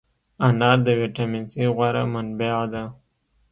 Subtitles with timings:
[0.47, 2.83] انار د ویټامین C غوره منبع ده.